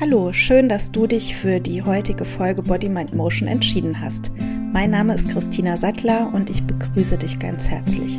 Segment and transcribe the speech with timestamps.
[0.00, 4.32] Hallo, schön, dass du dich für die heutige Folge Body Mind Motion entschieden hast.
[4.72, 8.18] Mein Name ist Christina Sattler und ich begrüße dich ganz herzlich.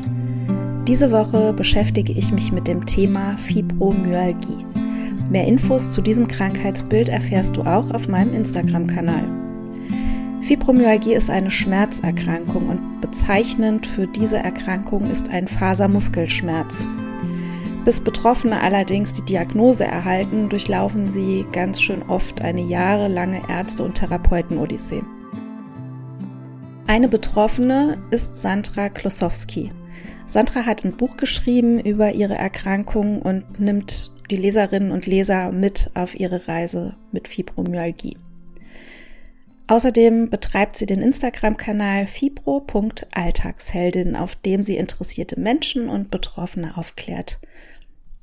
[0.88, 4.64] Diese Woche beschäftige ich mich mit dem Thema Fibromyalgie.
[5.32, 9.28] Mehr Infos zu diesem Krankheitsbild erfährst du auch auf meinem Instagram-Kanal.
[10.44, 16.86] Fibromyalgie ist eine Schmerzerkrankung und bezeichnend für diese Erkrankung ist ein Fasermuskelschmerz.
[17.84, 23.96] Bis Betroffene allerdings die Diagnose erhalten, durchlaufen sie ganz schön oft eine jahrelange Ärzte- und
[23.96, 25.02] Therapeuten-Odyssee.
[26.86, 29.72] Eine Betroffene ist Sandra Klosowski.
[30.28, 35.90] Sandra hat ein Buch geschrieben über ihre Erkrankung und nimmt die Leserinnen und Leser mit
[35.96, 38.20] auf ihre Reise mit Fibromyalgie.
[39.66, 47.40] Außerdem betreibt sie den Instagram-Kanal fibro.alltagsheldin, auf dem sie interessierte Menschen und Betroffene aufklärt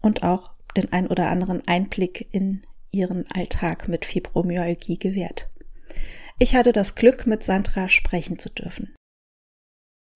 [0.01, 5.49] und auch den ein oder anderen Einblick in ihren Alltag mit Fibromyalgie gewährt.
[6.39, 8.95] Ich hatte das Glück, mit Sandra sprechen zu dürfen.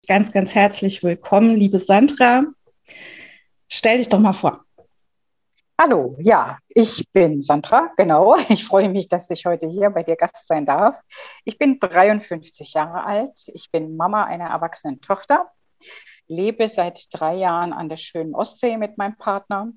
[0.08, 2.44] Ganz, ganz herzlich willkommen, liebe Sandra.
[3.68, 4.66] Stell dich doch mal vor.
[5.80, 8.36] Hallo, ja, ich bin Sandra, genau.
[8.50, 11.00] Ich freue mich, dass ich heute hier bei dir Gast sein darf.
[11.46, 13.48] Ich bin 53 Jahre alt.
[13.54, 15.50] Ich bin Mama einer erwachsenen Tochter
[16.30, 19.74] lebe seit drei Jahren an der schönen Ostsee mit meinem Partner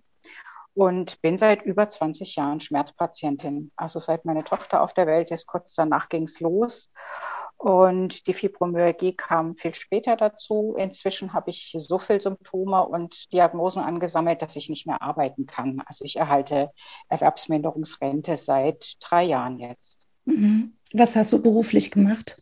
[0.75, 3.73] und bin seit über 20 Jahren Schmerzpatientin.
[3.77, 6.91] Also seit meine Tochter auf der Welt ist, kurz danach ging es los.
[7.63, 10.75] Und die Fibromyalgie kam viel später dazu.
[10.77, 15.81] Inzwischen habe ich so viel Symptome und Diagnosen angesammelt, dass ich nicht mehr arbeiten kann.
[15.87, 16.71] Also ich erhalte
[17.09, 20.07] Erwerbsminderungsrente seit drei Jahren jetzt.
[20.25, 20.77] Mhm.
[20.93, 22.42] Was hast du beruflich gemacht?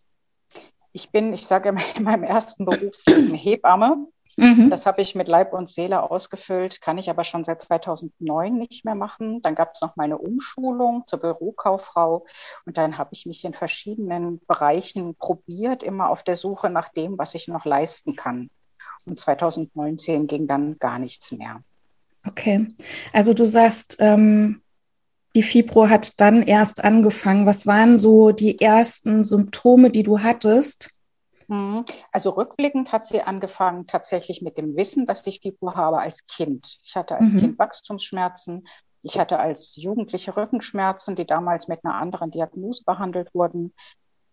[0.92, 4.06] Ich bin, ich sage immer, in meinem ersten Berufsleben Hebamme.
[4.36, 4.70] Mhm.
[4.70, 8.84] Das habe ich mit Leib und Seele ausgefüllt, kann ich aber schon seit 2009 nicht
[8.84, 9.42] mehr machen.
[9.42, 12.24] Dann gab es noch meine Umschulung zur Bürokauffrau
[12.64, 17.18] und dann habe ich mich in verschiedenen Bereichen probiert, immer auf der Suche nach dem,
[17.18, 18.50] was ich noch leisten kann.
[19.04, 21.62] Und 2019 ging dann gar nichts mehr.
[22.26, 22.68] Okay,
[23.12, 24.62] also du sagst, ähm,
[25.34, 27.46] die Fibro hat dann erst angefangen.
[27.46, 30.96] Was waren so die ersten Symptome, die du hattest?
[31.48, 31.84] Mhm.
[32.12, 36.78] Also rückblickend hat sie angefangen tatsächlich mit dem Wissen, dass ich Fibro habe als Kind.
[36.84, 37.40] Ich hatte als mhm.
[37.40, 38.66] Kind Wachstumsschmerzen.
[39.02, 43.72] Ich hatte als Jugendliche Rückenschmerzen, die damals mit einer anderen Diagnose behandelt wurden.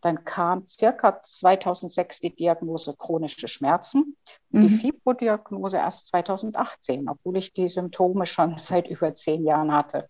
[0.01, 4.15] Dann kam circa 2006 die Diagnose chronische Schmerzen,
[4.49, 4.67] mhm.
[4.67, 10.07] die Fibro-Diagnose erst 2018, obwohl ich die Symptome schon seit über zehn Jahren hatte.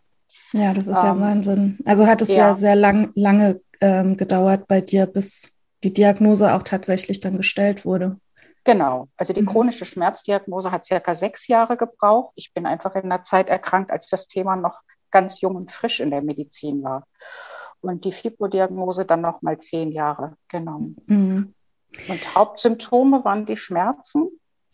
[0.54, 1.80] Ja, das ist ähm, ja Wahnsinn.
[1.86, 5.54] Also hat es ja, sehr, sehr lang, lange ähm, gedauert bei dir, bis
[5.84, 8.18] die Diagnose auch tatsächlich dann gestellt wurde.
[8.64, 9.08] Genau.
[9.16, 9.48] Also die mhm.
[9.48, 12.34] chronische Schmerzdiagnose hat circa sechs Jahre gebraucht.
[12.36, 14.82] Ich bin einfach in einer Zeit erkrankt, als das Thema noch
[15.12, 17.08] ganz jung und frisch in der Medizin war.
[17.80, 20.98] Und die Fibrodiagnose dann noch mal zehn Jahre genommen.
[21.06, 21.54] Mhm.
[22.10, 24.28] Und Hauptsymptome waren die Schmerzen.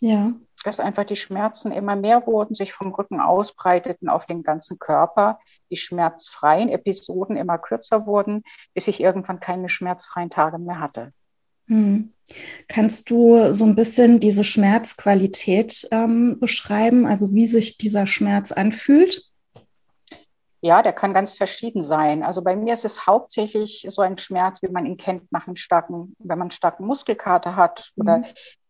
[0.03, 0.33] Ja
[0.63, 5.39] dass einfach die Schmerzen immer mehr wurden, sich vom Rücken ausbreiteten auf den ganzen Körper,
[5.69, 8.43] die schmerzfreien Episoden immer kürzer wurden,
[8.73, 11.11] bis ich irgendwann keine schmerzfreien Tage mehr hatte.
[11.67, 12.13] Hm.
[12.67, 19.29] Kannst du so ein bisschen diese Schmerzqualität ähm, beschreiben, also wie sich dieser Schmerz anfühlt?
[20.61, 22.23] Ja, der kann ganz verschieden sein.
[22.23, 25.57] Also bei mir ist es hauptsächlich so ein Schmerz, wie man ihn kennt nach einem
[25.57, 28.25] starken, wenn man einen starken Muskelkater hat oder mhm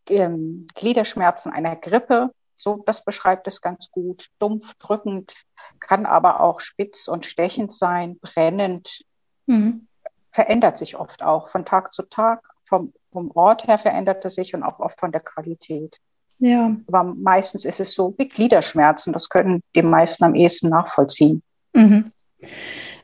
[0.10, 2.32] ähm, Gliederschmerzen einer Grippe.
[2.56, 4.28] So, das beschreibt es ganz gut.
[4.40, 5.34] Dumpf, drückend,
[5.80, 9.04] kann aber auch spitz und stechend sein, brennend.
[9.48, 9.88] Mhm.
[10.32, 12.42] Verändert sich oft auch von Tag zu Tag.
[12.66, 16.00] Vom, vom Ort her verändert es sich und auch oft von der Qualität.
[16.40, 16.76] Ja.
[16.88, 19.14] Aber meistens ist es so wie Gliederschmerzen.
[19.14, 21.44] Das können die meisten am ehesten nachvollziehen.
[21.74, 22.12] Mhm.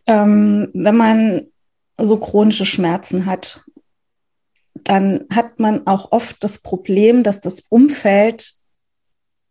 [0.08, 1.48] Ähm, wenn man
[1.98, 3.64] so chronische Schmerzen hat,
[4.84, 8.54] dann hat man auch oft das Problem, dass das Umfeld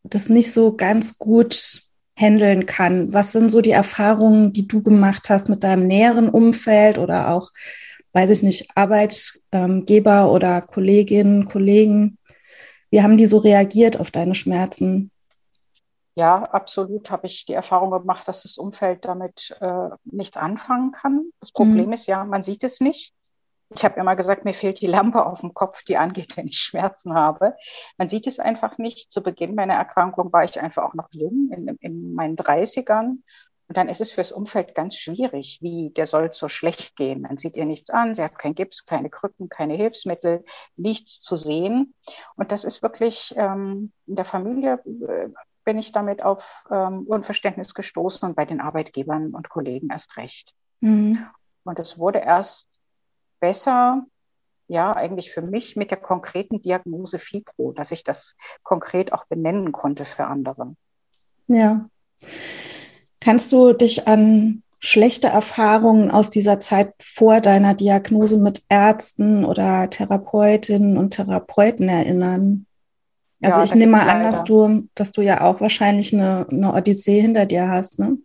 [0.05, 1.83] das nicht so ganz gut
[2.17, 3.13] handeln kann.
[3.13, 7.51] Was sind so die Erfahrungen, die du gemacht hast mit deinem näheren Umfeld oder auch,
[8.13, 12.19] weiß ich nicht, Arbeitgeber oder Kolleginnen, Kollegen?
[12.91, 15.11] Wie haben die so reagiert auf deine Schmerzen?
[16.15, 21.31] Ja, absolut habe ich die Erfahrung gemacht, dass das Umfeld damit äh, nichts anfangen kann.
[21.39, 21.93] Das Problem mhm.
[21.93, 23.15] ist ja, man sieht es nicht.
[23.75, 26.59] Ich habe immer gesagt, mir fehlt die Lampe auf dem Kopf, die angeht, wenn ich
[26.59, 27.55] Schmerzen habe.
[27.99, 29.13] Man sieht es einfach nicht.
[29.13, 33.19] Zu Beginn meiner Erkrankung war ich einfach auch noch jung, in, in meinen 30ern.
[33.69, 37.21] Und dann ist es fürs Umfeld ganz schwierig, wie der soll so schlecht gehen.
[37.21, 40.43] Man sieht ihr nichts an, sie hat kein Gips, keine Krücken, keine Hilfsmittel,
[40.77, 41.95] nichts zu sehen.
[42.37, 45.29] Und das ist wirklich ähm, in der Familie äh,
[45.65, 50.55] bin ich damit auf ähm, Unverständnis gestoßen und bei den Arbeitgebern und Kollegen erst recht.
[50.81, 51.27] Mhm.
[51.65, 52.78] Und es wurde erst
[53.41, 54.05] besser,
[54.69, 59.73] ja, eigentlich für mich mit der konkreten Diagnose Fibro, dass ich das konkret auch benennen
[59.73, 60.75] konnte für andere.
[61.47, 61.89] Ja.
[63.21, 69.91] Kannst du dich an schlechte Erfahrungen aus dieser Zeit vor deiner Diagnose mit Ärzten oder
[69.91, 72.67] Therapeutinnen und Therapeuten erinnern?
[73.41, 76.75] Also ja, ich nehme mal an, dass du, dass du ja auch wahrscheinlich eine, eine
[76.75, 78.19] Odyssee hinter dir hast, ne?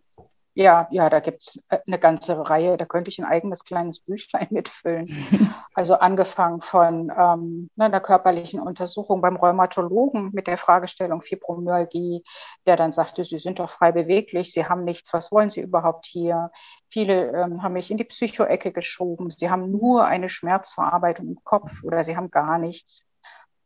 [0.56, 2.76] Ja, ja, da gibt es äh, eine ganze Reihe.
[2.76, 5.06] Da könnte ich ein eigenes kleines Büchlein mitfüllen.
[5.76, 12.22] Also angefangen von ähm, ne, einer körperlichen Untersuchung beim Rheumatologen mit der Fragestellung Fibromyalgie,
[12.64, 16.06] der dann sagte, Sie sind doch frei beweglich, Sie haben nichts, was wollen Sie überhaupt
[16.06, 16.52] hier?
[16.90, 19.30] Viele ähm, haben mich in die Psychoecke geschoben.
[19.32, 23.04] Sie haben nur eine Schmerzverarbeitung im Kopf oder Sie haben gar nichts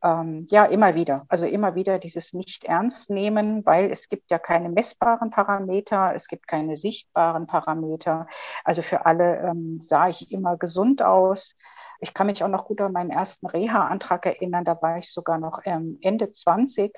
[0.03, 1.25] ähm, ja, immer wieder.
[1.29, 6.77] Also immer wieder dieses Nicht-Ernst-Nehmen, weil es gibt ja keine messbaren Parameter, es gibt keine
[6.77, 8.27] sichtbaren Parameter.
[8.65, 11.57] Also für alle ähm, sah ich immer gesund aus.
[12.01, 14.65] Ich kann mich auch noch gut an meinen ersten Reha-Antrag erinnern.
[14.65, 16.93] Da war ich sogar noch ähm, Ende 20.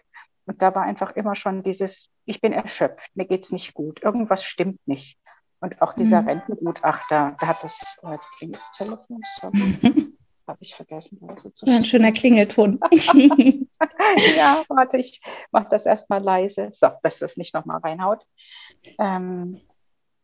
[0.47, 4.43] Und da war einfach immer schon dieses, ich bin erschöpft, mir geht's nicht gut, irgendwas
[4.43, 5.19] stimmt nicht.
[5.61, 6.29] Und auch dieser mhm.
[6.29, 10.17] Rentengutachter, der hat das, oh, jetzt klingt das Telefon, sorry.
[10.51, 11.19] habe ich vergessen.
[11.27, 12.79] Also ja, ein schöner Klingelton.
[14.37, 15.21] ja, warte, ich
[15.51, 16.71] mache das erstmal leise.
[16.73, 18.25] So, dass das nicht nochmal reinhaut.
[18.99, 19.61] Ähm,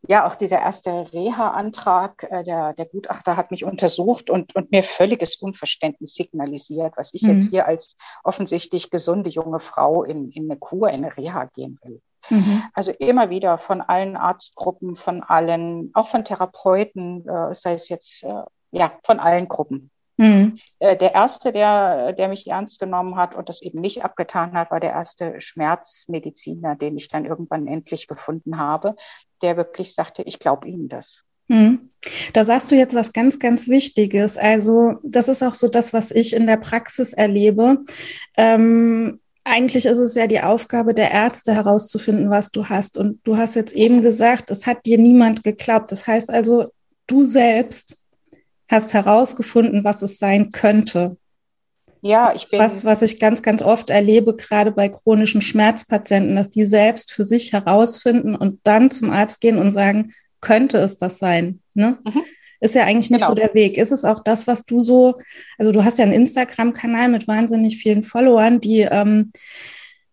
[0.09, 4.83] ja, auch dieser erste Reha-Antrag, äh, der, der Gutachter hat mich untersucht und, und mir
[4.83, 7.33] völliges Unverständnis signalisiert, was ich mhm.
[7.33, 11.79] jetzt hier als offensichtlich gesunde junge Frau in, in eine Kur, in eine Reha gehen
[11.83, 12.01] will.
[12.29, 12.63] Mhm.
[12.73, 18.25] Also immer wieder von allen Arztgruppen, von allen, auch von Therapeuten, äh, sei es jetzt,
[18.25, 19.91] äh, ja, von allen Gruppen.
[20.17, 20.59] Mhm.
[20.79, 24.71] Äh, der erste, der, der mich ernst genommen hat und das eben nicht abgetan hat,
[24.71, 28.97] war der erste Schmerzmediziner, den ich dann irgendwann endlich gefunden habe,
[29.43, 31.25] der wirklich sagte, ich glaube Ihnen das.
[31.49, 31.91] Mhm.
[32.33, 34.39] Da sagst du jetzt was ganz, ganz Wichtiges.
[34.39, 37.85] Also das ist auch so das, was ich in der Praxis erlebe.
[38.37, 42.99] Ähm, eigentlich ist es ja die Aufgabe der Ärzte herauszufinden, was du hast.
[42.99, 45.93] Und du hast jetzt eben gesagt, es hat dir niemand geglaubt.
[45.93, 46.73] Das heißt also,
[47.07, 48.03] du selbst
[48.69, 51.17] hast herausgefunden, was es sein könnte.
[52.03, 52.59] Ja, ich bin.
[52.59, 57.25] Was, was ich ganz, ganz oft erlebe, gerade bei chronischen Schmerzpatienten, dass die selbst für
[57.25, 61.61] sich herausfinden und dann zum Arzt gehen und sagen, könnte es das sein?
[61.75, 61.99] Ne?
[62.05, 62.23] Mhm.
[62.61, 63.31] Ist ja eigentlich nicht genau.
[63.31, 63.77] so der Weg.
[63.77, 65.19] Ist es auch das, was du so,
[65.59, 69.33] also du hast ja einen Instagram-Kanal mit wahnsinnig vielen Followern, die ähm,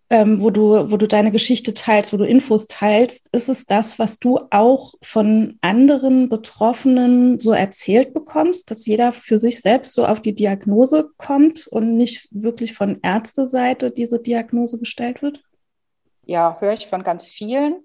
[0.10, 4.00] ähm, wo, du, wo du deine Geschichte teilst, wo du Infos teilst, ist es das,
[4.00, 10.06] was du auch von anderen Betroffenen so erzählt bekommst, dass jeder für sich selbst so
[10.06, 15.42] auf die Diagnose kommt und nicht wirklich von Ärzteseite diese Diagnose gestellt wird?
[16.26, 17.82] Ja, höre ich von ganz vielen.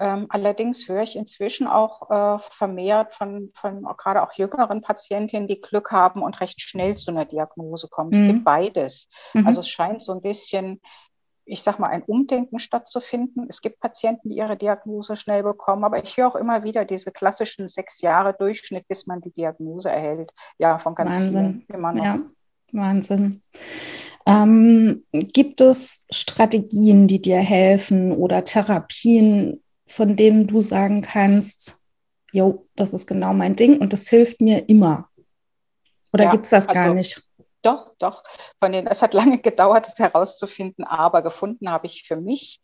[0.00, 5.60] Ähm, allerdings höre ich inzwischen auch äh, vermehrt von, von gerade auch jüngeren Patientinnen, die
[5.60, 8.10] Glück haben und recht schnell zu einer Diagnose kommen.
[8.10, 8.20] Mhm.
[8.20, 9.08] Es gibt beides.
[9.34, 9.46] Mhm.
[9.46, 10.80] Also es scheint so ein bisschen
[11.48, 13.46] ich sag mal, ein Umdenken stattzufinden.
[13.48, 17.10] Es gibt Patienten, die ihre Diagnose schnell bekommen, aber ich höre auch immer wieder diese
[17.10, 20.32] klassischen sechs Jahre Durchschnitt, bis man die Diagnose erhält.
[20.58, 21.64] Ja, von ganz Wahnsinn.
[21.66, 22.04] vielen immer noch.
[22.04, 22.20] Ja,
[22.72, 23.42] Wahnsinn.
[24.26, 31.78] Ähm, gibt es Strategien, die dir helfen oder Therapien, von denen du sagen kannst,
[32.30, 35.08] jo, das ist genau mein Ding und das hilft mir immer?
[36.12, 37.27] Oder ja, gibt es das gar also, nicht?
[37.62, 38.22] Doch, doch.
[38.60, 42.60] Von den, es hat lange gedauert, es herauszufinden, aber gefunden habe ich für mich.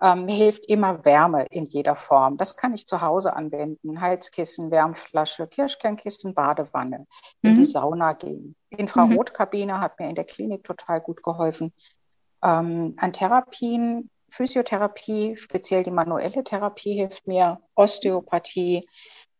[0.00, 2.36] Ähm, hilft immer Wärme in jeder Form.
[2.36, 4.00] Das kann ich zu Hause anwenden.
[4.00, 7.06] Heizkissen, Wärmflasche, Kirschkernkissen, Badewanne,
[7.42, 7.56] in mhm.
[7.56, 8.56] die Sauna gehen.
[8.70, 9.80] Infrarotkabine mhm.
[9.80, 11.72] hat mir in der Klinik total gut geholfen.
[12.42, 18.86] Ähm, an Therapien, Physiotherapie, speziell die manuelle Therapie hilft mir, Osteopathie,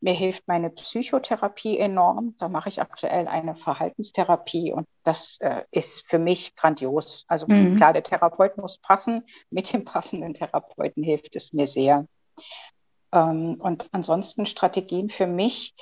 [0.00, 2.35] mir hilft meine Psychotherapie enorm.
[2.38, 7.25] Da mache ich aktuell eine Verhaltenstherapie und das äh, ist für mich grandios.
[7.29, 7.76] Also mhm.
[7.76, 9.25] klar, der Therapeut muss passen.
[9.50, 12.07] Mit dem passenden Therapeuten hilft es mir sehr.
[13.12, 15.75] Ähm, und ansonsten Strategien für mich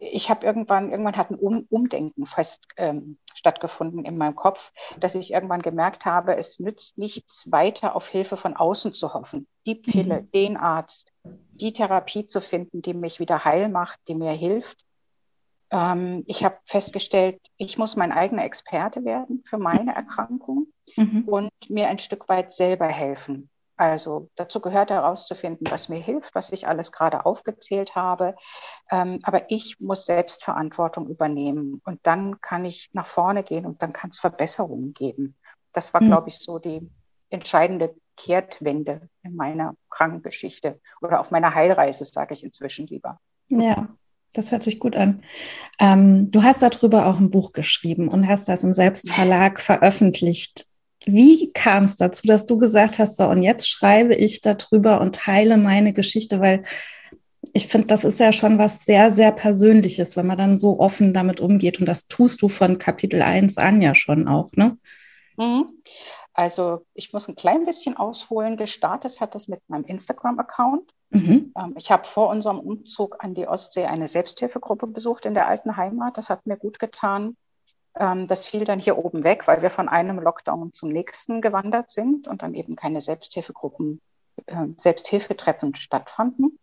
[0.00, 5.14] ich habe irgendwann, irgendwann hat ein um Umdenken fest ähm, stattgefunden in meinem Kopf, dass
[5.14, 9.46] ich irgendwann gemerkt habe, es nützt nichts weiter auf Hilfe von außen zu hoffen.
[9.66, 10.30] Die Pille, mhm.
[10.32, 14.84] den Arzt, die Therapie zu finden, die mich wieder heil macht, die mir hilft.
[15.70, 21.24] Ähm, ich habe festgestellt, ich muss mein eigener Experte werden für meine Erkrankung mhm.
[21.26, 23.48] und mir ein Stück weit selber helfen.
[23.76, 28.36] Also dazu gehört herauszufinden, was mir hilft, was ich alles gerade aufgezählt habe.
[28.90, 33.92] Ähm, aber ich muss Selbstverantwortung übernehmen und dann kann ich nach vorne gehen und dann
[33.92, 35.34] kann es Verbesserungen geben.
[35.72, 36.06] Das war, mhm.
[36.06, 36.88] glaube ich, so die
[37.30, 43.18] entscheidende Kehrtwende in meiner Krankengeschichte oder auf meiner Heilreise, sage ich inzwischen lieber.
[43.48, 43.88] Ja,
[44.34, 45.22] Das hört sich gut an.
[45.80, 50.66] Ähm, du hast darüber auch ein Buch geschrieben und hast das im Selbstverlag veröffentlicht.
[51.06, 55.14] Wie kam es dazu, dass du gesagt hast, so und jetzt schreibe ich darüber und
[55.14, 56.64] teile meine Geschichte, weil
[57.52, 61.12] ich finde, das ist ja schon was sehr, sehr Persönliches, wenn man dann so offen
[61.12, 61.78] damit umgeht.
[61.78, 64.78] Und das tust du von Kapitel 1 an ja schon auch, ne?
[65.36, 65.66] Mhm.
[66.32, 68.56] Also ich muss ein klein bisschen ausholen.
[68.56, 70.90] Gestartet hat das mit meinem Instagram-Account.
[71.10, 71.52] Mhm.
[71.56, 75.76] Ähm, ich habe vor unserem Umzug an die Ostsee eine Selbsthilfegruppe besucht in der alten
[75.76, 76.18] Heimat.
[76.18, 77.36] Das hat mir gut getan.
[77.96, 81.90] Ähm, das fiel dann hier oben weg, weil wir von einem Lockdown zum nächsten gewandert
[81.90, 84.00] sind und dann eben keine Selbsthilfegruppen
[84.46, 86.58] äh, Selbsthilfetreffen stattfanden.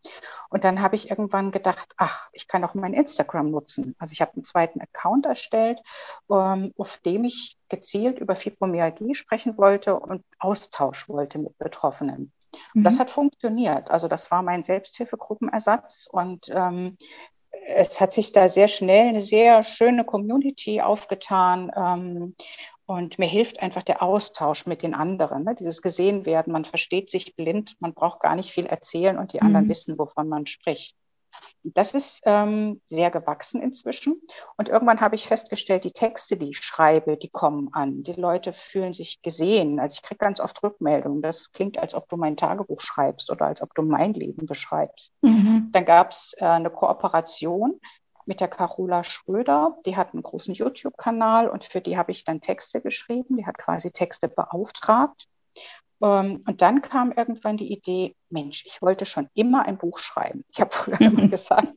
[0.50, 3.96] Und dann habe ich irgendwann gedacht, ach, ich kann auch mein Instagram nutzen.
[3.98, 5.80] Also ich habe einen zweiten Account erstellt,
[6.30, 12.34] ähm, auf dem ich gezielt über Fibromyalgie sprechen wollte und Austausch wollte mit Betroffenen.
[12.74, 12.84] Mhm.
[12.84, 13.90] Das hat funktioniert.
[13.90, 16.98] Also das war mein Selbsthilfegruppenersatz und ähm,
[17.68, 21.72] es hat sich da sehr schnell eine sehr schöne Community aufgetan.
[21.76, 22.36] Ähm,
[22.86, 25.56] und mir hilft einfach der Austausch mit den anderen, ne?
[25.56, 26.52] dieses gesehen werden.
[26.52, 29.70] Man versteht sich blind, man braucht gar nicht viel erzählen und die anderen mhm.
[29.70, 30.98] wissen, wovon man spricht.
[31.64, 34.22] Das ist ähm, sehr gewachsen inzwischen.
[34.58, 38.04] Und irgendwann habe ich festgestellt, die Texte, die ich schreibe, die kommen an.
[38.04, 39.80] Die Leute fühlen sich gesehen.
[39.80, 41.22] Also ich kriege ganz oft Rückmeldungen.
[41.22, 45.14] Das klingt, als ob du mein Tagebuch schreibst oder als ob du mein Leben beschreibst.
[45.22, 45.70] Mhm.
[45.72, 47.80] Dann gab es äh, eine Kooperation
[48.26, 49.78] mit der Carola Schröder.
[49.86, 53.38] Die hat einen großen YouTube-Kanal und für die habe ich dann Texte geschrieben.
[53.38, 55.28] Die hat quasi Texte beauftragt.
[56.02, 60.44] Ähm, und dann kam irgendwann die Idee, Mensch, ich wollte schon immer ein Buch schreiben.
[60.52, 61.70] Ich habe früher immer gesagt,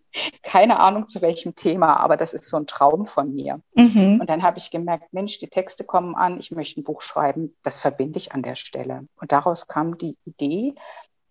[0.42, 3.60] keine Ahnung zu welchem Thema, aber das ist so ein Traum von mir.
[3.74, 4.18] Mhm.
[4.20, 7.54] Und dann habe ich gemerkt, Mensch, die Texte kommen an, ich möchte ein Buch schreiben,
[7.62, 9.06] das verbinde ich an der Stelle.
[9.20, 10.74] Und daraus kam die Idee,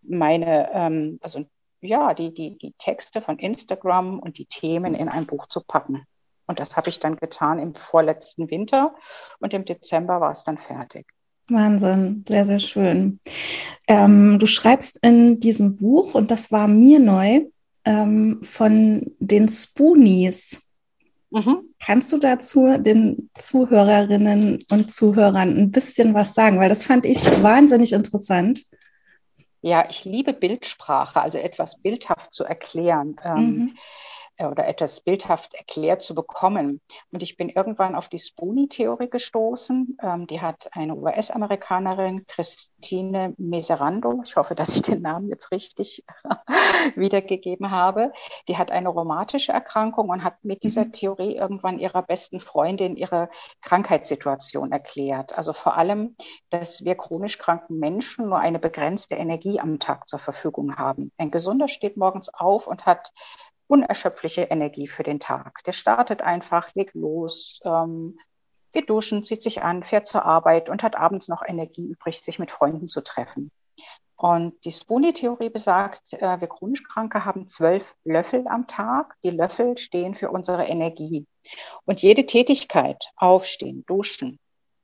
[0.02, 1.46] meine, ähm, also
[1.82, 6.06] ja, die, die, die Texte von Instagram und die Themen in ein Buch zu packen.
[6.46, 8.96] Und das habe ich dann getan im vorletzten Winter
[9.40, 11.08] und im Dezember war es dann fertig.
[11.50, 13.20] Wahnsinn, sehr, sehr schön.
[13.88, 17.42] Ähm, du schreibst in diesem Buch, und das war mir neu,
[17.86, 20.62] ähm, von den Spoonies.
[21.32, 21.64] Mhm.
[21.80, 26.60] Kannst du dazu den Zuhörerinnen und Zuhörern ein bisschen was sagen?
[26.60, 28.64] Weil das fand ich wahnsinnig interessant.
[29.62, 33.16] Ja, ich liebe Bildsprache, also etwas bildhaft zu erklären.
[33.24, 33.68] Ähm, mhm.
[33.68, 33.80] Äh,
[34.40, 36.82] oder etwas bildhaft erklärt zu bekommen.
[37.12, 39.98] Und ich bin irgendwann auf die Spoonie-Theorie gestoßen.
[40.02, 46.04] Ähm, die hat eine US-Amerikanerin, Christine Meserando, ich hoffe, dass ich den Namen jetzt richtig
[46.96, 48.12] wiedergegeben habe,
[48.48, 50.92] die hat eine rheumatische Erkrankung und hat mit dieser mhm.
[50.92, 53.30] Theorie irgendwann ihrer besten Freundin ihre
[53.62, 55.38] Krankheitssituation erklärt.
[55.38, 56.16] Also vor allem,
[56.50, 61.12] dass wir chronisch kranken Menschen nur eine begrenzte Energie am Tag zur Verfügung haben.
[61.18, 63.12] Ein Gesunder steht morgens auf und hat
[63.68, 65.64] unerschöpfliche Energie für den Tag.
[65.66, 68.18] Der startet einfach, legt los, ähm,
[68.72, 72.40] geht duschen, zieht sich an, fährt zur Arbeit und hat abends noch Energie übrig, sich
[72.40, 73.52] mit Freunden zu treffen.
[74.16, 79.16] Und die Spoonie-Theorie besagt, äh, wir chronisch Kranke haben zwölf Löffel am Tag.
[79.24, 81.26] Die Löffel stehen für unsere Energie.
[81.86, 84.40] Und jede Tätigkeit, aufstehen, duschen,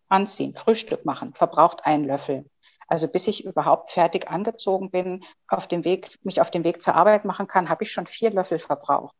[0.09, 2.50] anziehen, Frühstück machen, verbraucht einen Löffel.
[2.89, 6.96] Also bis ich überhaupt fertig angezogen bin, auf dem Weg, mich auf dem Weg zur
[6.96, 9.15] Arbeit machen kann, habe ich schon vier Löffel verbraucht.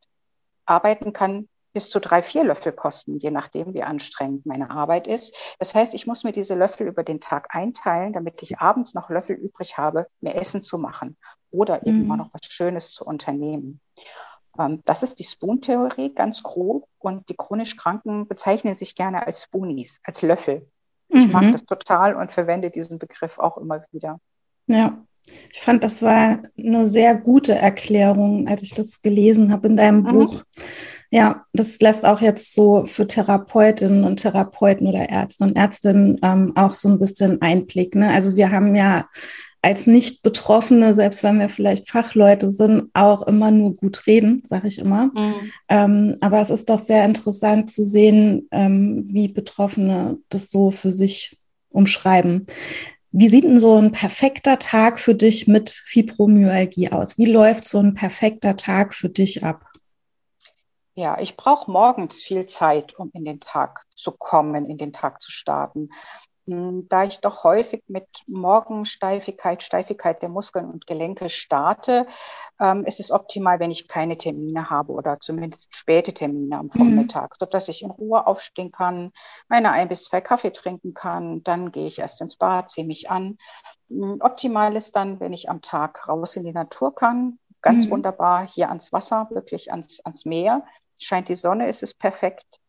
[0.66, 5.36] Arbeiten kann bis zu drei, vier Löffel kosten, je nachdem, wie anstrengend meine Arbeit ist.
[5.60, 9.10] Das heißt, ich muss mir diese Löffel über den Tag einteilen, damit ich abends noch
[9.10, 11.16] Löffel übrig habe, mir Essen zu machen
[11.52, 12.08] oder eben mhm.
[12.08, 13.82] mal noch was Schönes zu unternehmen.
[14.58, 16.88] Ähm, das ist die Spoon-Theorie, ganz grob.
[16.98, 20.68] Und die chronisch Kranken bezeichnen sich gerne als Spoonies, als Löffel.
[21.10, 21.32] Ich mhm.
[21.32, 24.20] mag das total und verwende diesen Begriff auch immer wieder.
[24.68, 25.04] Ja,
[25.52, 30.04] ich fand, das war eine sehr gute Erklärung, als ich das gelesen habe in deinem
[30.04, 30.08] mhm.
[30.08, 30.44] Buch.
[31.12, 36.54] Ja, das lässt auch jetzt so für Therapeutinnen und Therapeuten oder Ärzte und Ärztinnen ähm,
[36.56, 37.96] auch so ein bisschen Einblick.
[37.96, 38.12] Ne?
[38.14, 39.08] Also wir haben ja
[39.62, 44.80] als Nicht-Betroffene, selbst wenn wir vielleicht Fachleute sind, auch immer nur gut reden, sage ich
[44.80, 45.08] immer.
[45.08, 45.34] Mhm.
[45.68, 50.92] Ähm, aber es ist doch sehr interessant zu sehen, ähm, wie Betroffene das so für
[50.92, 51.38] sich
[51.70, 52.48] umschreiben.
[53.12, 57.18] Wie sieht denn so ein perfekter Tag für dich mit Fibromyalgie aus?
[57.18, 59.66] Wie läuft so ein perfekter Tag für dich ab?
[60.94, 65.22] Ja, ich brauche morgens viel Zeit, um in den Tag zu kommen, in den Tag
[65.22, 65.90] zu starten.
[66.50, 72.08] Hm, da ich doch häufig mit Morgensteifigkeit, Steifigkeit der Muskeln und Gelenke starte,
[72.60, 76.72] ähm, ist es optimal, wenn ich keine Termine habe oder zumindest späte Termine am mhm.
[76.72, 77.36] Vormittag, mhm.
[77.40, 79.12] sodass ich in Ruhe aufstehen kann,
[79.48, 83.12] meine ein bis zwei Kaffee trinken kann, dann gehe ich erst ins Bad, ziehe mich
[83.12, 83.38] an.
[83.90, 87.92] Hm, optimal ist dann, wenn ich am Tag raus in die Natur kann, ganz mhm.
[87.92, 90.64] wunderbar hier ans Wasser, wirklich ans, ans Meer.
[91.00, 92.60] Scheint die Sonne, ist es perfekt.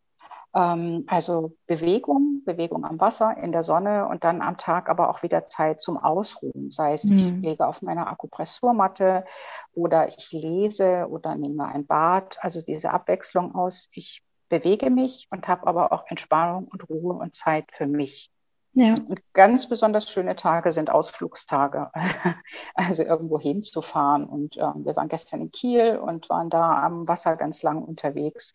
[0.54, 5.22] Ähm, also Bewegung, Bewegung am Wasser, in der Sonne und dann am Tag aber auch
[5.22, 6.70] wieder Zeit zum Ausruhen.
[6.70, 7.16] Sei es, mhm.
[7.16, 9.24] ich lege auf meiner Akupressurmatte
[9.72, 12.38] oder ich lese oder nehme ein Bad.
[12.40, 17.34] Also diese Abwechslung aus, ich bewege mich und habe aber auch Entspannung und Ruhe und
[17.34, 18.30] Zeit für mich.
[18.72, 18.96] Ja.
[19.32, 21.90] Ganz besonders schöne Tage sind Ausflugstage,
[22.74, 24.24] also irgendwo hinzufahren.
[24.24, 28.52] Und äh, wir waren gestern in Kiel und waren da am Wasser ganz lang unterwegs.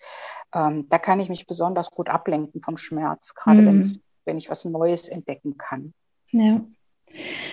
[0.54, 4.00] Ähm, da kann ich mich besonders gut ablenken vom Schmerz, gerade mhm.
[4.24, 5.94] wenn ich was Neues entdecken kann.
[6.32, 6.62] Ja.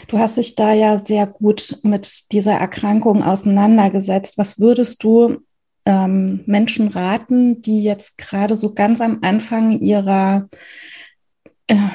[0.08, 4.38] Du hast dich da ja sehr gut mit dieser Erkrankung auseinandergesetzt.
[4.38, 5.38] Was würdest du
[5.84, 10.48] ähm, Menschen raten, die jetzt gerade so ganz am Anfang ihrer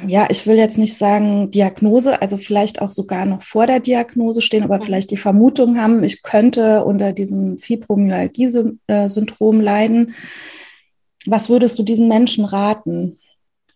[0.07, 4.41] ja, ich will jetzt nicht sagen Diagnose, also vielleicht auch sogar noch vor der Diagnose
[4.41, 4.83] stehen, aber mhm.
[4.83, 10.15] vielleicht die Vermutung haben, ich könnte unter diesem Fibromyalgie-Syndrom leiden.
[11.25, 13.19] Was würdest du diesen Menschen raten,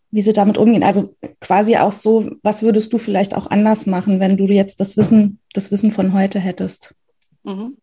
[0.09, 0.83] wie sie damit umgehen?
[0.83, 4.97] Also quasi auch so, was würdest du vielleicht auch anders machen, wenn du jetzt das
[4.97, 6.95] Wissen, das Wissen von heute hättest?
[7.43, 7.77] Mhm.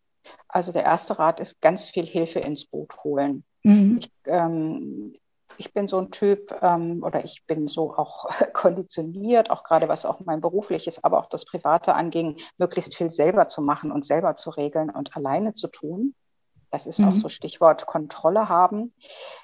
[0.47, 3.43] Also der erste Rat ist ganz viel Hilfe ins Boot holen.
[3.63, 3.99] Mhm.
[4.01, 5.13] Ich, ähm,
[5.59, 10.05] ich bin so ein Typ ähm, oder ich bin so auch konditioniert, auch gerade was
[10.05, 14.35] auch mein berufliches, aber auch das Private anging, möglichst viel selber zu machen und selber
[14.35, 16.15] zu regeln und alleine zu tun.
[16.71, 17.09] Das ist mhm.
[17.09, 18.93] auch so Stichwort Kontrolle haben.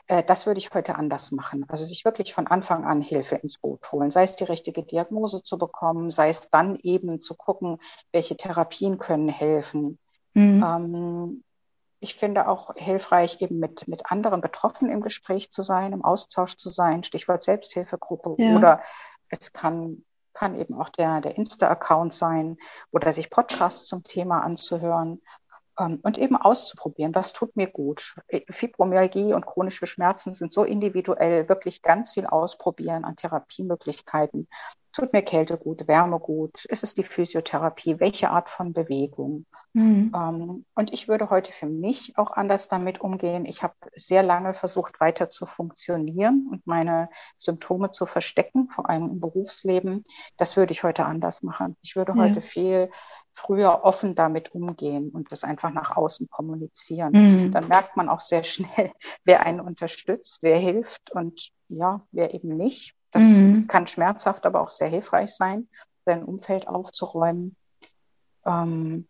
[0.07, 1.65] Äh, das würde ich heute anders machen.
[1.67, 5.43] Also sich wirklich von Anfang an Hilfe ins Boot holen, sei es die richtige Diagnose
[5.43, 7.79] zu bekommen, sei es dann eben zu gucken,
[8.13, 10.00] welche Therapien können helfen.
[10.34, 10.63] Mhm.
[10.63, 11.43] Ähm,
[12.00, 16.58] ich finde auch hilfreich, eben mit, mit anderen Betroffenen im Gespräch zu sein, im Austausch
[16.58, 18.56] zu sein, Stichwort Selbsthilfegruppe ja.
[18.56, 18.82] oder
[19.30, 22.58] es kann, kann eben auch der, der Insta-Account sein
[22.91, 25.22] oder sich Podcasts zum Thema anzuhören
[25.80, 28.15] ähm, und eben auszuprobieren, was tut mir gut.
[28.50, 34.48] Fibromyalgie und chronische Schmerzen sind so individuell, wirklich ganz viel ausprobieren an Therapiemöglichkeiten
[34.96, 36.63] Tut mir Kälte gut, Wärme gut?
[36.63, 38.00] Ist es die Physiotherapie?
[38.00, 39.46] Welche Art von Bewegung?
[39.76, 40.14] Mhm.
[40.16, 43.46] Ähm, und ich würde heute für mich auch anders damit umgehen.
[43.46, 49.10] Ich habe sehr lange versucht, weiter zu funktionieren und meine Symptome zu verstecken, vor allem
[49.10, 50.06] im Berufsleben.
[50.38, 51.76] Das würde ich heute anders machen.
[51.82, 52.24] Ich würde ja.
[52.24, 52.90] heute viel
[53.34, 57.12] früher offen damit umgehen und das einfach nach außen kommunizieren.
[57.12, 57.52] Mhm.
[57.52, 58.94] Dann merkt man auch sehr schnell,
[59.26, 62.96] wer einen unterstützt, wer hilft und ja, wer eben nicht.
[63.12, 63.68] Das mhm.
[63.68, 65.68] kann schmerzhaft, aber auch sehr hilfreich sein,
[66.06, 67.58] sein Umfeld aufzuräumen.
[68.46, 69.10] Ähm,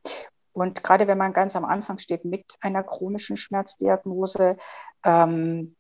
[0.56, 4.58] und gerade wenn man ganz am Anfang steht mit einer chronischen Schmerzdiagnose,
[5.04, 5.76] ähm,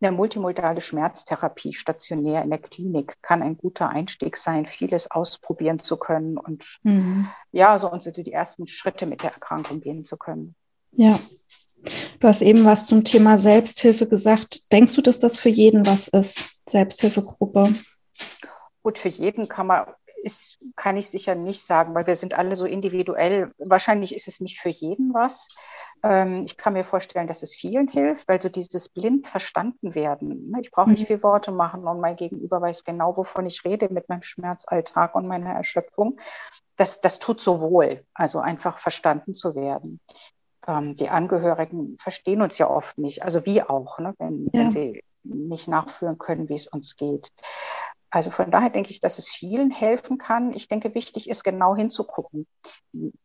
[0.00, 5.96] eine multimodale Schmerztherapie stationär in der Klinik kann ein guter Einstieg sein, vieles ausprobieren zu
[5.96, 7.28] können und mhm.
[7.52, 10.54] ja, so und so die ersten Schritte mit der Erkrankung gehen zu können.
[10.92, 11.18] Ja.
[12.18, 14.72] Du hast eben was zum Thema Selbsthilfe gesagt.
[14.72, 17.72] Denkst du, dass das für jeden was ist, Selbsthilfegruppe?
[18.82, 19.86] Gut, für jeden kann man,
[20.22, 23.52] ist, kann ich sicher nicht sagen, weil wir sind alle so individuell.
[23.58, 25.48] Wahrscheinlich ist es nicht für jeden was.
[26.02, 30.50] Ähm, ich kann mir vorstellen, dass es vielen hilft, weil so dieses blind verstanden werden.
[30.50, 30.60] Ne?
[30.62, 31.06] Ich brauche nicht mhm.
[31.06, 35.26] viel Worte machen und mein Gegenüber weiß genau, wovon ich rede mit meinem Schmerzalltag und
[35.26, 36.18] meiner Erschöpfung.
[36.76, 40.00] Das, das tut so wohl, also einfach verstanden zu werden
[40.68, 44.60] ähm, die Angehörigen verstehen uns ja oft nicht, also wie auch, ne, wenn, ja.
[44.60, 47.32] wenn sie nicht nachführen können, wie es uns geht.
[48.10, 50.54] Also von daher denke ich, dass es vielen helfen kann.
[50.54, 52.46] Ich denke, wichtig ist genau hinzugucken.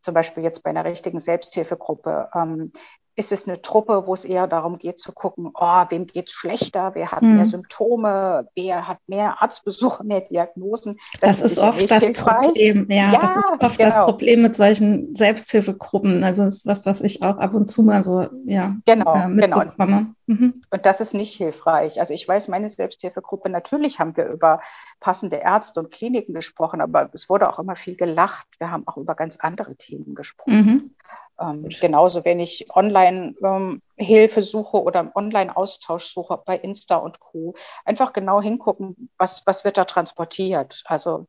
[0.01, 2.29] Zum Beispiel jetzt bei einer richtigen Selbsthilfegruppe.
[2.35, 2.73] Ähm,
[3.15, 6.33] ist es eine Truppe, wo es eher darum geht zu gucken, oh, wem geht es
[6.33, 7.35] schlechter, wer hat mhm.
[7.35, 10.97] mehr Symptome, wer hat mehr Arztbesuche, mehr Diagnosen.
[11.21, 12.47] Das, das ist oft das hilfreich.
[12.47, 13.89] Problem, ja, ja, das ist oft genau.
[13.89, 16.23] das Problem mit solchen Selbsthilfegruppen.
[16.23, 19.29] Also das ist was, was ich auch ab und zu mal so ja, genau, äh,
[19.35, 19.59] genau.
[19.59, 19.97] mitbekomme.
[19.97, 20.13] Genau.
[20.25, 20.63] Mhm.
[20.69, 21.99] Und das ist nicht hilfreich.
[21.99, 24.61] Also ich weiß, meine Selbsthilfegruppe, natürlich haben wir über
[24.99, 28.47] passende Ärzte und Kliniken gesprochen, aber es wurde auch immer viel gelacht.
[28.57, 30.53] Wir haben auch über ganz andere Themen gesprochen.
[30.53, 30.91] Mhm.
[31.39, 37.55] Ähm, genauso, wenn ich Online-Hilfe ähm, suche oder Online-Austausch suche bei Insta und Co.
[37.85, 40.83] Einfach genau hingucken, was, was wird da transportiert.
[40.85, 41.27] Also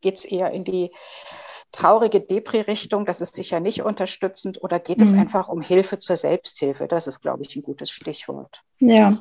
[0.00, 0.90] geht es eher in die
[1.72, 5.04] traurige Depri-Richtung, das ist sicher nicht unterstützend, oder geht mhm.
[5.04, 6.86] es einfach um Hilfe zur Selbsthilfe?
[6.86, 8.62] Das ist, glaube ich, ein gutes Stichwort.
[8.78, 9.18] Ja.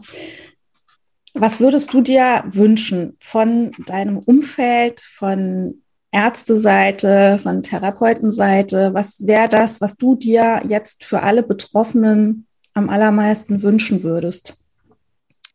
[1.33, 5.80] Was würdest du dir wünschen von deinem Umfeld, von
[6.11, 8.93] Ärzteseite, von Therapeutenseite?
[8.93, 14.61] Was wäre das, was du dir jetzt für alle Betroffenen am allermeisten wünschen würdest?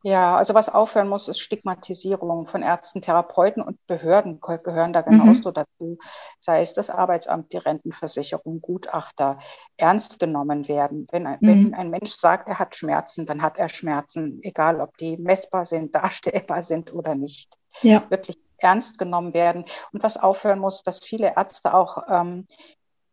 [0.06, 5.48] Ja, also was aufhören muss, ist Stigmatisierung von Ärzten, Therapeuten und Behörden gehören da genauso
[5.48, 5.54] mhm.
[5.54, 5.98] dazu.
[6.40, 9.40] Sei es das Arbeitsamt, die Rentenversicherung, Gutachter,
[9.76, 11.08] ernst genommen werden.
[11.10, 11.48] Wenn ein, mhm.
[11.48, 15.66] wenn ein Mensch sagt, er hat Schmerzen, dann hat er Schmerzen, egal ob die messbar
[15.66, 17.52] sind, darstellbar sind oder nicht.
[17.82, 18.04] Ja.
[18.08, 19.64] Wirklich ernst genommen werden.
[19.92, 22.46] Und was aufhören muss, dass viele Ärzte auch ähm,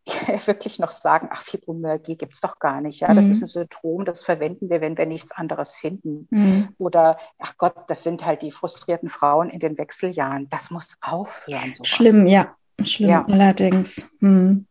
[0.45, 2.99] wirklich noch sagen, ach, Fibromyalgie gibt es doch gar nicht.
[2.99, 3.15] Ja, mhm.
[3.15, 6.27] das ist ein Symptom, das verwenden wir, wenn wir nichts anderes finden.
[6.29, 6.69] Mhm.
[6.77, 10.49] Oder, ach Gott, das sind halt die frustrierten Frauen in den Wechseljahren.
[10.49, 11.73] Das muss aufhören.
[11.75, 11.87] Sowas.
[11.87, 12.55] Schlimm, ja.
[12.83, 13.25] Schlimm ja.
[13.25, 14.09] allerdings.
[14.19, 14.67] Mhm.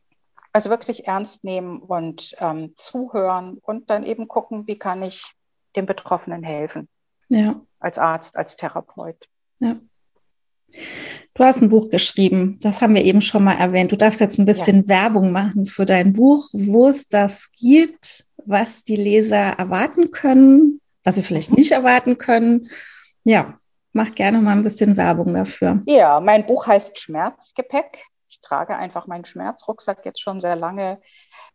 [0.53, 5.33] Also wirklich ernst nehmen und ähm, zuhören und dann eben gucken, wie kann ich
[5.77, 6.89] dem Betroffenen helfen.
[7.29, 7.61] Ja.
[7.79, 9.17] Als Arzt, als Therapeut.
[9.61, 9.77] Ja.
[11.35, 13.91] Du hast ein Buch geschrieben, das haben wir eben schon mal erwähnt.
[13.91, 14.89] Du darfst jetzt ein bisschen ja.
[14.89, 21.15] Werbung machen für dein Buch, wo es das gibt, was die Leser erwarten können, was
[21.15, 22.69] sie vielleicht nicht erwarten können.
[23.25, 23.59] Ja,
[23.93, 25.83] mach gerne mal ein bisschen Werbung dafür.
[25.87, 28.05] Ja, mein Buch heißt Schmerzgepäck.
[28.29, 31.01] Ich trage einfach meinen Schmerzrucksack jetzt schon sehr lange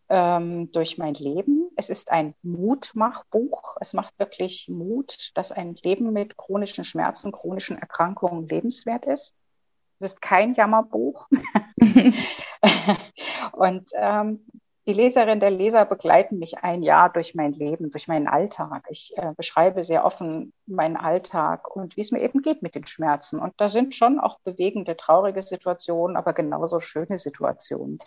[0.10, 1.70] ähm, durch mein Leben.
[1.76, 3.78] Es ist ein Mutmachbuch.
[3.80, 9.36] Es macht wirklich Mut, dass ein Leben mit chronischen Schmerzen, chronischen Erkrankungen lebenswert ist.
[10.00, 11.28] Es ist kein Jammerbuch.
[13.54, 14.46] und ähm,
[14.88, 18.86] die Leserin der Leser begleiten mich ein Jahr durch mein Leben, durch meinen Alltag.
[18.90, 22.88] Ich äh, beschreibe sehr offen meinen Alltag und wie es mir eben geht mit den
[22.88, 23.40] Schmerzen.
[23.40, 28.00] Und da sind schon auch bewegende, traurige Situationen, aber genauso schöne Situationen.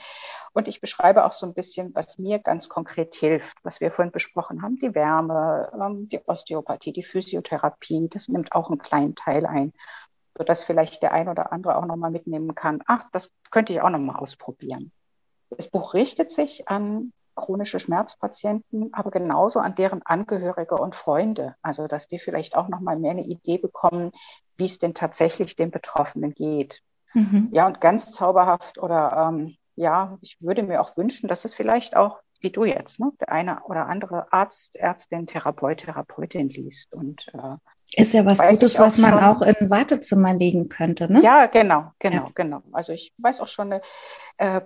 [0.55, 4.13] Und ich beschreibe auch so ein bisschen, was mir ganz konkret hilft, was wir vorhin
[4.13, 8.09] besprochen haben, die Wärme, ähm, die Osteopathie, die Physiotherapie.
[8.11, 9.75] Das nimmt auch einen kleinen Teil ein
[10.39, 13.91] sodass vielleicht der ein oder andere auch nochmal mitnehmen kann, ach, das könnte ich auch
[13.91, 14.91] nochmal ausprobieren.
[15.51, 21.55] Das Buch richtet sich an chronische Schmerzpatienten, aber genauso an deren Angehörige und Freunde.
[21.63, 24.13] Also, dass die vielleicht auch noch mal mehr eine Idee bekommen,
[24.57, 26.83] wie es denn tatsächlich den Betroffenen geht.
[27.15, 27.49] Mhm.
[27.53, 31.97] Ja, und ganz zauberhaft oder ähm, ja, ich würde mir auch wünschen, dass es vielleicht
[31.97, 36.93] auch, wie du jetzt, ne, der eine oder andere Arzt, Ärztin, Therapeut, Therapeutin liest.
[36.93, 37.57] Und äh,
[38.01, 41.21] ist ja was Gutes, was man schon, auch in ein Wartezimmer legen könnte, ne?
[41.23, 42.31] Ja, genau, genau, ja.
[42.35, 42.63] genau.
[42.73, 43.83] Also ich weiß auch schon eine
[44.37, 44.61] äh,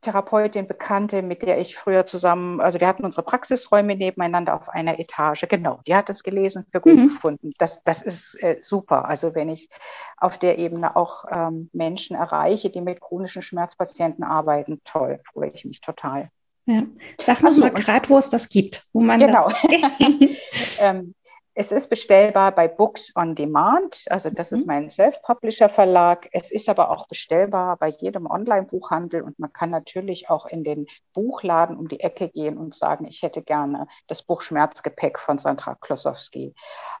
[0.00, 4.98] Therapeutin, Bekannte, mit der ich früher zusammen, also wir hatten unsere Praxisräume nebeneinander auf einer
[4.98, 5.46] Etage.
[5.48, 7.08] Genau, die hat das gelesen, für gut mhm.
[7.08, 7.52] gefunden.
[7.58, 9.06] Das, das ist äh, super.
[9.06, 9.68] Also wenn ich
[10.16, 15.64] auf der Ebene auch ähm, Menschen erreiche, die mit chronischen Schmerzpatienten arbeiten, toll, freue ich
[15.64, 16.30] mich total.
[16.66, 16.82] Ja.
[17.18, 19.48] Sag noch so, mal gerade, wo es das gibt, wo man genau.
[19.48, 19.56] das.
[20.80, 21.14] ähm,
[21.60, 24.58] es ist bestellbar bei Books on Demand, also das mhm.
[24.58, 26.28] ist mein Self-Publisher-Verlag.
[26.30, 30.86] Es ist aber auch bestellbar bei jedem Online-Buchhandel und man kann natürlich auch in den
[31.14, 35.74] Buchladen um die Ecke gehen und sagen, ich hätte gerne das Buch Schmerzgepäck von Sandra
[35.74, 36.54] Klosowski.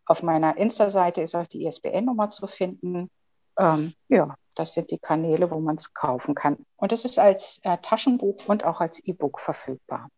[0.06, 3.12] Auf meiner Insta-Seite ist auch die ISBN-Nummer zu finden.
[3.56, 6.66] Ähm, ja, das sind die Kanäle, wo man es kaufen kann.
[6.74, 10.08] Und es ist als äh, Taschenbuch und auch als E-Book verfügbar.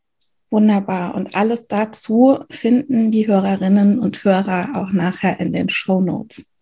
[0.50, 1.14] Wunderbar.
[1.14, 6.56] Und alles dazu finden die Hörerinnen und Hörer auch nachher in den Show Notes.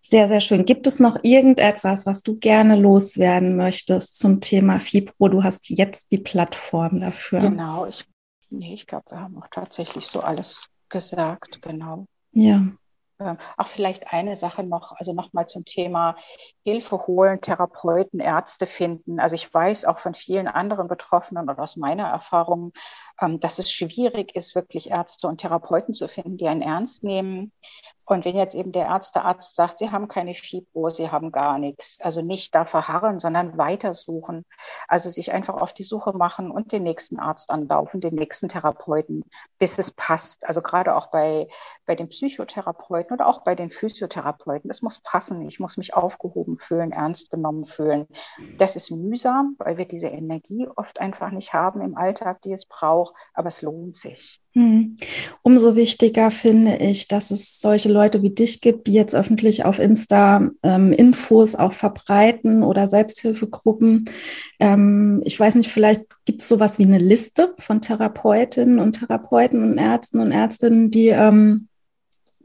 [0.00, 0.64] Sehr, sehr schön.
[0.64, 5.28] Gibt es noch irgendetwas, was du gerne loswerden möchtest zum Thema Fibro?
[5.28, 7.40] Du hast jetzt die Plattform dafür.
[7.40, 7.86] Genau.
[7.86, 8.04] Ich,
[8.50, 11.60] nee, ich glaube, wir haben auch tatsächlich so alles gesagt.
[11.60, 12.06] Genau.
[12.30, 12.62] Ja.
[13.18, 16.16] Ähm, auch vielleicht eine Sache noch, also nochmal zum Thema
[16.64, 19.18] Hilfe holen, Therapeuten, Ärzte finden.
[19.18, 22.72] Also ich weiß auch von vielen anderen Betroffenen oder aus meiner Erfahrung,
[23.18, 27.52] dass es schwierig ist, wirklich Ärzte und Therapeuten zu finden, die einen ernst nehmen.
[28.08, 31.98] Und wenn jetzt eben der Ärztearzt sagt, Sie haben keine Fibro, Sie haben gar nichts,
[32.00, 34.44] also nicht da verharren, sondern weitersuchen.
[34.86, 39.24] Also sich einfach auf die Suche machen und den nächsten Arzt anlaufen, den nächsten Therapeuten,
[39.58, 40.46] bis es passt.
[40.46, 41.48] Also gerade auch bei,
[41.84, 44.70] bei den Psychotherapeuten oder auch bei den Physiotherapeuten.
[44.70, 45.42] Es muss passen.
[45.48, 48.06] Ich muss mich aufgehoben fühlen, ernst genommen fühlen.
[48.56, 52.66] Das ist mühsam, weil wir diese Energie oft einfach nicht haben im Alltag, die es
[52.66, 53.05] braucht.
[53.34, 54.40] Aber es lohnt sich.
[54.52, 54.96] Hm.
[55.42, 59.78] Umso wichtiger finde ich, dass es solche Leute wie dich gibt, die jetzt öffentlich auf
[59.78, 64.08] Insta ähm, Infos auch verbreiten oder Selbsthilfegruppen.
[64.58, 69.62] Ähm, ich weiß nicht, vielleicht gibt es sowas wie eine Liste von Therapeutinnen und Therapeuten
[69.62, 71.68] und Ärzten und Ärztinnen, die ähm,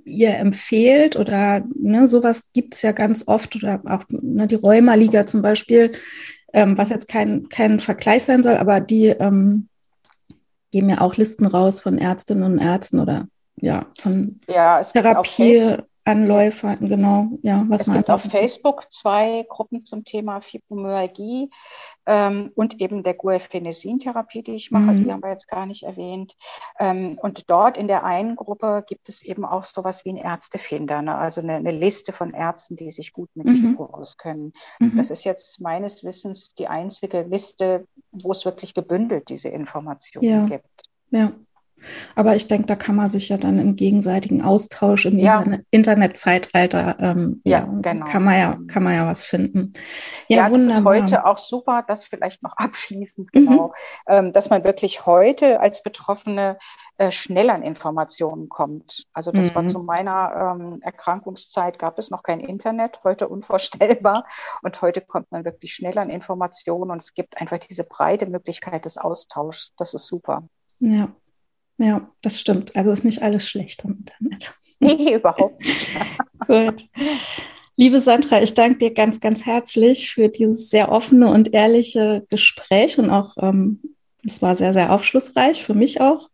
[0.06, 5.26] ihr empfehlt oder ne, sowas gibt es ja ganz oft oder auch ne, die Rheuma-Liga
[5.26, 5.94] zum Beispiel,
[6.54, 9.70] ähm, was jetzt kein, kein Vergleich sein soll, aber die ähm,
[10.72, 15.78] geben ja auch Listen raus von Ärztinnen und Ärzten oder ja, von ja, Therapie.
[16.04, 17.98] Anläufe, genau, ja, was es man.
[17.98, 21.52] Es gibt auf Facebook zwei Gruppen zum Thema Fibromyalgie
[22.12, 25.06] ähm, und eben der Guaifenesin-Therapie, die ich mache, mhm.
[25.06, 26.36] die haben wir jetzt gar nicht erwähnt.
[26.78, 31.02] Ähm, und dort in der einen Gruppe gibt es eben auch sowas wie ein Ärztefinder,
[31.02, 31.16] ne?
[31.16, 33.56] also eine, eine, Liste von Ärzten, die sich gut mit mhm.
[33.56, 34.52] Fibro auskennen.
[34.80, 34.98] Mhm.
[34.98, 40.46] Das ist jetzt meines Wissens die einzige Liste, wo es wirklich gebündelt diese Informationen ja.
[40.48, 40.84] gibt.
[41.12, 41.32] Ja.
[42.16, 45.40] Aber ich denke, da kann man sich ja dann im gegenseitigen Austausch im ja.
[45.40, 48.06] Internet, Internetzeitalter, ähm, ja, ja, genau.
[48.06, 49.74] kann man ja, kann man ja was finden.
[50.28, 50.96] Ja, ja wunderbar.
[50.96, 53.74] das ist heute auch super, das vielleicht noch abschließend, genau, mhm.
[54.08, 56.58] ähm, dass man wirklich heute als Betroffene
[57.02, 59.08] äh, schnell an Informationen kommt.
[59.12, 59.56] Also das mhm.
[59.56, 64.26] war zu meiner ähm, Erkrankungszeit, gab es noch kein Internet, heute unvorstellbar.
[64.62, 68.86] Und heute kommt man wirklich schnell an Informationen und es gibt einfach diese breite Möglichkeit
[68.86, 69.74] des Austauschs.
[69.78, 70.44] Das ist super.
[70.80, 71.10] Ja,
[71.78, 72.76] ja, das stimmt.
[72.76, 74.54] Also ist nicht alles schlecht am Internet.
[74.84, 75.96] Nee, überhaupt nicht.
[76.48, 76.90] Gut.
[77.76, 82.98] Liebe Sandra, ich danke dir ganz, ganz herzlich für dieses sehr offene und ehrliche Gespräch
[82.98, 83.80] und auch, ähm,
[84.26, 86.30] es war sehr, sehr aufschlussreich für mich auch.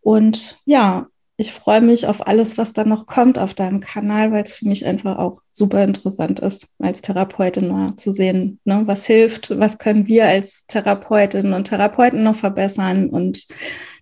[0.00, 1.08] Und ja,
[1.40, 4.68] ich freue mich auf alles, was da noch kommt auf deinem Kanal, weil es für
[4.68, 9.78] mich einfach auch super interessant ist, als Therapeutin mal zu sehen, ne, was hilft, was
[9.78, 13.46] können wir als Therapeutinnen und Therapeuten noch verbessern und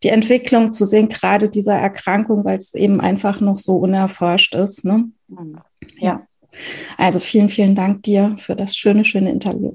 [0.03, 4.85] die Entwicklung zu sehen, gerade dieser Erkrankung, weil es eben einfach noch so unerforscht ist.
[4.85, 5.05] Ne?
[5.29, 5.59] Mhm.
[5.99, 6.27] Ja.
[6.97, 9.75] Also vielen, vielen Dank dir für das schöne, schöne Interview.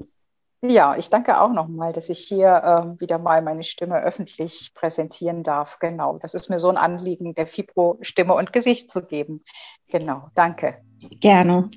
[0.66, 5.42] Ja, ich danke auch nochmal, dass ich hier äh, wieder mal meine Stimme öffentlich präsentieren
[5.42, 5.78] darf.
[5.78, 9.44] Genau, das ist mir so ein Anliegen, der Fibro Stimme und Gesicht zu geben.
[9.88, 10.78] Genau, danke.
[11.20, 11.68] Gerne.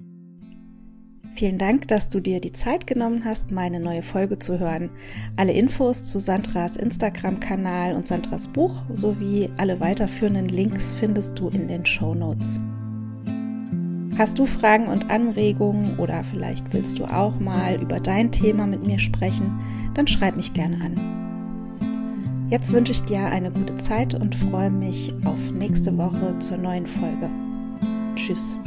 [1.36, 4.90] Vielen Dank, dass du dir die Zeit genommen hast, meine neue Folge zu hören.
[5.36, 11.68] Alle Infos zu Sandras Instagram-Kanal und Sandras Buch sowie alle weiterführenden Links findest du in
[11.68, 12.58] den Show Notes.
[14.18, 18.84] Hast du Fragen und Anregungen oder vielleicht willst du auch mal über dein Thema mit
[18.84, 19.60] mir sprechen,
[19.94, 22.48] dann schreib mich gerne an.
[22.50, 26.88] Jetzt wünsche ich dir eine gute Zeit und freue mich auf nächste Woche zur neuen
[26.88, 27.30] Folge.
[28.16, 28.58] Tschüss.